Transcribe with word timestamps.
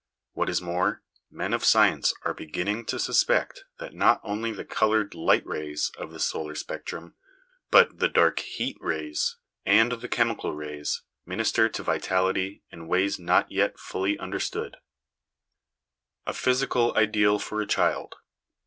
What 0.33 0.49
is 0.49 0.63
more, 0.63 1.03
men 1.29 1.53
of 1.53 1.63
science 1.63 2.11
are 2.25 2.33
beginning 2.33 2.85
to 2.85 2.97
suspect 2.97 3.65
that 3.77 3.93
not 3.93 4.19
only 4.23 4.51
the 4.51 4.65
coloured 4.65 5.13
light 5.13 5.45
rays 5.45 5.91
of 5.95 6.09
the 6.11 6.19
solar 6.19 6.55
spectrum, 6.55 7.13
but 7.69 7.99
the 7.99 8.09
dark 8.09 8.39
heat 8.39 8.77
rays, 8.79 9.37
and 9.63 9.91
the 9.91 10.07
chemical 10.09 10.53
rays, 10.55 11.03
minister 11.23 11.69
to 11.69 11.83
vitality 11.83 12.63
in 12.71 12.87
ways 12.87 13.19
not 13.19 13.51
yet 13.51 13.77
fully 13.77 14.17
understood. 14.17 14.77
A 16.25 16.33
Physical 16.33 16.97
Ideal 16.97 17.37
for 17.37 17.61
a 17.61 17.67
Child. 17.67 18.15